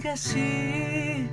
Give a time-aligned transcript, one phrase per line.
[0.00, 1.28] 探し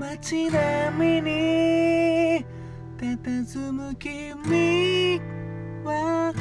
[0.00, 2.44] 街並みに
[2.98, 5.20] 佇む君
[5.84, 6.32] は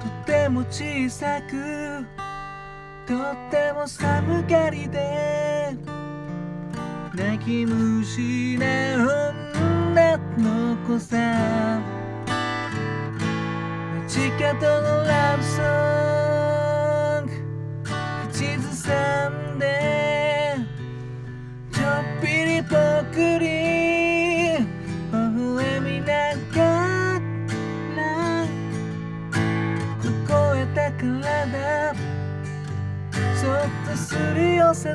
[0.00, 2.04] とても小さく
[3.06, 5.74] とっても寒がりで
[7.14, 8.96] 泣き虫な
[9.94, 11.80] 女の子さ。
[14.06, 15.97] 街角のラブソング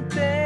[0.02, 0.43] り寄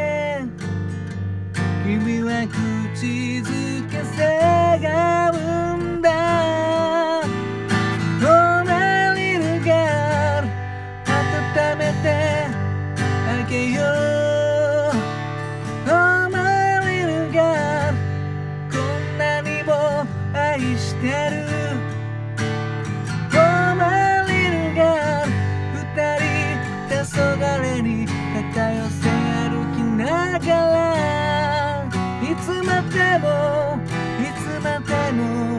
[30.40, 31.90] きながら
[32.22, 33.80] いつまでも
[34.22, 35.57] いつまでも。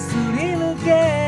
[0.00, 1.19] すり抜け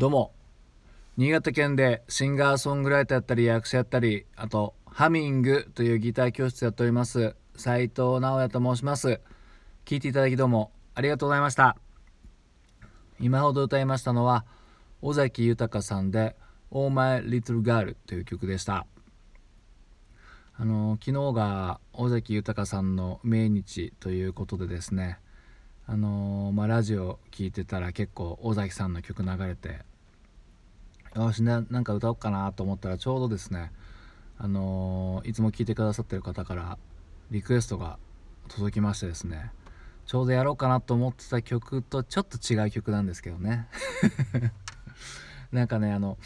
[0.00, 0.32] どうも。
[1.18, 9.20] 新潟県でシンガーソングライターやったり役者やったりあとハミングというギター教室やっております斉藤直也と申します。
[9.84, 11.76] 聞いていただきどうもありがとうございました。
[13.20, 14.46] 今ほど歌いましたのは
[15.02, 16.34] 尾崎豊さんで
[16.72, 18.86] 「Oh My Little Girl」という曲でした。
[20.56, 25.18] あの昨日が尾崎豊さんの命日ということでですね。
[25.86, 29.89] あのまあ、ラジオ聞いてたら結構尾崎さんの曲流れて
[31.16, 33.72] よしななんか歌おうかなと思ったらちょうどですね
[34.38, 36.78] あのいつも聞いてくださってる方から
[37.30, 37.98] リクエストが
[38.48, 39.50] 届きましてですね
[40.06, 43.68] ちょうどやろうかなと思ってた曲とちょっと違う曲なんですけどね。
[45.52, 46.18] なんかねあの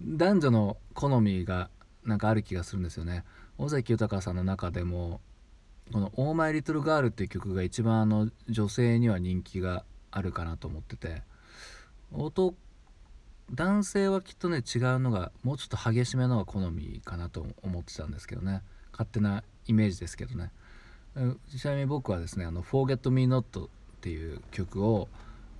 [0.00, 1.68] 男女の好みが
[2.04, 3.24] なんかある気がするんですよね。
[3.58, 5.20] 尾崎豊さんの中でも
[5.92, 11.22] この「オーマイ・リトル・ガール」っていう曲が一番あの女性には人気があるかなと思ってて
[12.12, 12.54] 音
[13.50, 18.62] 男性はきっとね違うのがもうちょっと激しめのが好みかなと思ってたんですけどね。
[18.92, 20.50] 勝手なイメージですけどね。
[21.48, 23.68] ちなみに僕はですね「あの Forget Me Not」っ
[24.00, 25.08] ていう曲を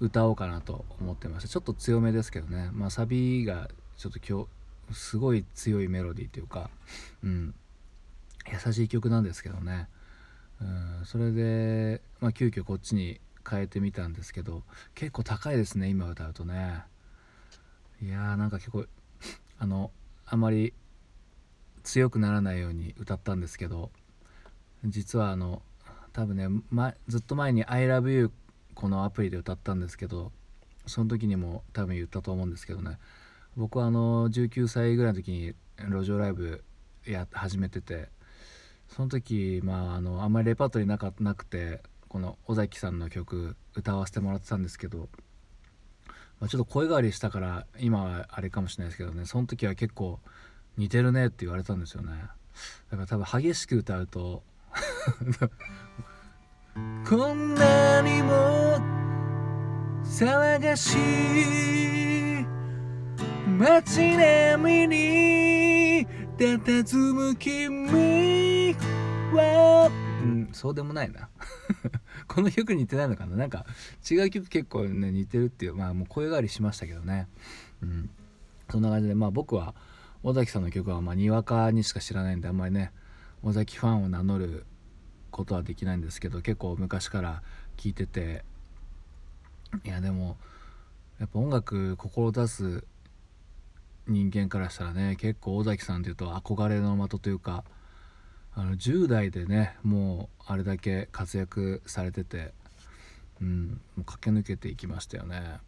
[0.01, 2.71] 歌おうかなと思ってましたちょっと強めですけどね。
[2.73, 4.47] まあサビがちょっと今
[4.89, 6.71] 日すごい強いメロディーというか
[7.23, 7.55] うん
[8.51, 9.89] 優しい曲なんですけどね。
[10.61, 14.63] うんそれで、まあ、急遽こっちに変えてみたんですけど
[14.95, 16.85] 結構高いですね今歌うとね。
[18.03, 18.85] いやーなんか結構
[19.59, 19.93] あの
[20.27, 20.75] あまり
[21.85, 23.93] 強くならないように歌ったんですけど
[24.85, 25.63] 実はあの
[26.13, 28.33] 多分ね、ま、ずっと前に「ILOVEYOU」
[28.75, 30.33] このアプリで歌ったんですけど
[30.87, 32.99] その時にも多分言ったと思うんですけどね。
[33.57, 36.65] 僕はあの19歳ぐらいの時に路上ライブ
[37.05, 38.09] や始めてて
[38.89, 45.09] その時まああのあんまりレパートリーなかなくてこの尾崎さんの曲歌わせてもらってたんですけど、
[46.43, 49.27] まあ、ちょっと声変わりしたから今はあれかもしれないですけどね。
[49.27, 50.19] その時は結構
[50.77, 52.11] 似てるねって言われたんですよね。
[52.91, 54.43] だから多分激しく歌うと
[57.09, 58.81] こんなにも
[60.03, 60.97] 騒がし
[62.41, 62.47] い
[63.57, 68.75] 街並みに佇む君
[69.33, 69.89] は。
[70.25, 71.29] うんそうでもないな。
[72.35, 73.37] この曲似てないのかな？
[73.37, 73.67] なんか
[74.11, 77.29] 違う曲結構ね似てるっていうまあもう声変わりしましたけどね。
[77.83, 78.11] うん。
[78.71, 79.75] そんな感じでまあ僕は
[80.23, 82.93] 尾崎さんの曲はまあにわかにしか知らないんであんまりね
[83.43, 84.65] 尾崎ファンを名乗る
[85.31, 87.43] ことはできないんですけど結構昔から
[87.77, 88.45] 聴いてて。
[89.87, 90.37] いやでも
[91.19, 92.85] やっぱ音楽志す
[94.07, 97.65] 人間からしたらね結構尾崎さんっていうと憧れの的というか
[98.55, 102.53] あの10代でねもうあれだけ活躍されてて、
[103.41, 105.59] うん、もう駆け抜けていきましたよね。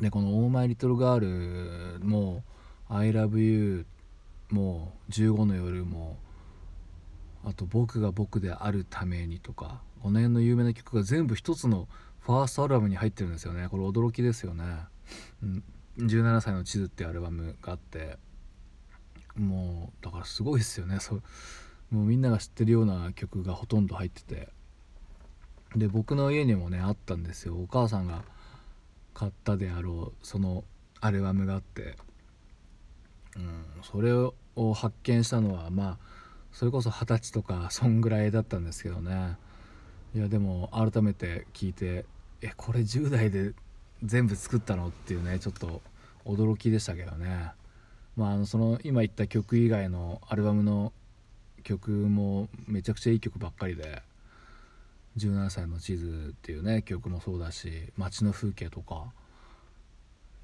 [0.00, 2.44] でこの「オーマイ・リトル・ガール」も
[2.90, 3.86] 「ILOVEYOU」
[4.50, 6.18] も「15の夜」も
[7.44, 11.88] あと「僕が僕であるために」とかこの辺の有名な曲が全部一つの
[12.20, 14.64] ファーストアルバムに入ってるんですよねこれ驚きですよね。
[15.42, 15.64] うん
[15.98, 18.18] 17歳の地図っていうアルバムがあって
[19.34, 21.20] もうだからすごいですよねそ
[21.90, 24.48] もうみんなが知ってるような曲がほとんど入ってて。
[25.74, 27.56] で僕の家にもねあったんですよ。
[27.56, 28.22] お母さんが
[29.12, 30.64] 買ったであろうその
[31.00, 31.96] アルバムがあって、
[33.36, 34.34] うん、それを
[34.74, 35.98] 発見したのはまあ
[36.52, 39.36] それこそ二十歳とかそんぐらいだったんですけどね。
[40.14, 42.06] いやでも改めて聞いて
[42.40, 43.52] えこれ10代で
[44.02, 44.88] 全部作ったの？
[44.88, 45.82] っていうねちょっと
[46.24, 47.50] 驚きでしたけどね。
[48.16, 50.92] まああのその今言った曲以外のアルバムの
[51.66, 54.00] 曲もめちゃくちゃいい曲ばっかりで
[55.18, 59.12] 「17歳の地図」っていうね曲もそうだし街の風景とか。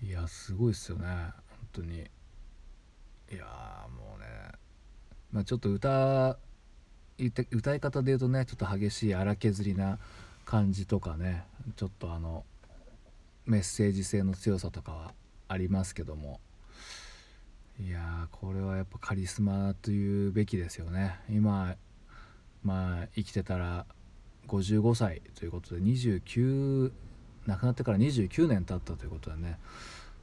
[0.02, 1.06] いやすごいっすよね。
[1.06, 1.32] 本
[1.74, 2.10] 当に。
[3.30, 4.26] いやもうね。
[5.30, 6.36] まあちょっと歌
[7.18, 10.00] 歌い方で言うとねちょっと激しい荒削りな
[10.44, 11.44] 感じとかね
[11.76, 12.44] ちょっとあの
[13.46, 15.14] メッセージ性の強さとかは
[15.46, 16.40] ありますけども。
[17.80, 21.18] いやこれはやっぱカリスマというべきですよね。
[21.30, 21.74] 今
[22.62, 23.86] まあ生きてたら
[24.48, 26.92] 55歳ということで29
[27.46, 29.58] 亡くなってから29年経ったということでね。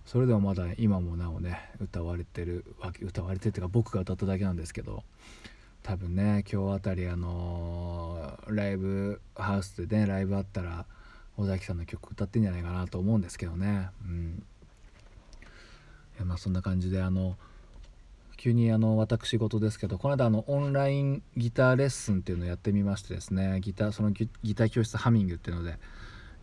[0.05, 5.03] それでもまだ今もなおね歌われてるわけ歌われてっていうか僕が歌っただけなんですけど
[5.83, 10.87] 多分ね今日あたりあのー、ライブハウスでねライブあったら
[11.37, 13.89] 尾崎さんの曲歌ってんじゃないかなと思うんですけどね。
[14.03, 14.43] うん。
[16.25, 17.37] まあそんな感じであの
[18.37, 25.77] 急にあの私事ですけどこの間あのオンラインギターレッスンっていうのをやってみましてですねギターそのギター教室ハミングっていうので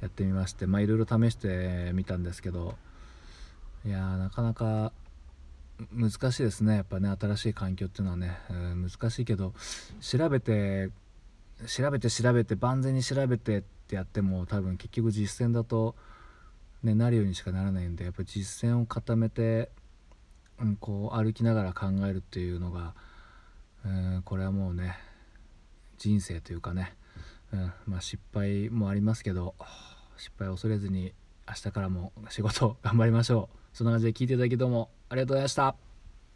[0.02, 2.76] やってみましてまあいろいろ試してみたんですけど
[3.87, 4.92] いやなかなか
[5.92, 9.54] 難しいですねやっぱね新しい環境っていうのはね、うん、難しいけど
[10.00, 10.90] 調べて
[11.66, 15.95] 調べて調べて万全に調べてってやっても多分結局実践だと、
[16.87, 19.71] ね、なるようにしかならないんでやっぱ実践を固めて、
[20.61, 22.95] うん、こう歩きながら考えるっていうのが、
[23.85, 24.97] うん、これはもうね
[25.99, 26.95] 人生というかね、
[27.52, 29.55] うんまあ、失敗もありますけど
[30.16, 31.12] 失敗を恐れずに
[31.49, 33.57] 明日からも仕事頑張りましょう。
[33.76, 35.86] そんな感じで聞いていただきどうもありがとうございました。